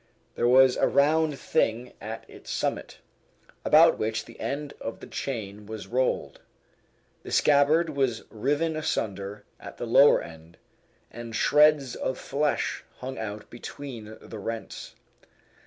There 0.33 0.47
was 0.47 0.77
a 0.77 0.87
round 0.87 1.37
thing 1.37 1.93
at 2.01 2.27
its 2.27 2.49
summit, 2.49 2.97
about 3.63 3.99
which 3.99 4.25
the 4.25 4.39
end 4.39 4.73
of 4.81 4.99
the 4.99 5.05
chain 5.05 5.67
was 5.67 5.85
rolled. 5.85 6.41
The 7.21 7.31
scabbard 7.31 7.91
was 7.91 8.23
riven 8.31 8.75
asunder 8.75 9.45
at 9.59 9.77
the 9.77 9.85
lower 9.85 10.19
end, 10.19 10.57
and 11.11 11.35
shreds 11.35 11.95
of 11.95 12.17
flesh 12.17 12.83
hung 12.97 13.19
out 13.19 13.47
between 13.51 14.17
the 14.19 14.39
rents. 14.39 14.95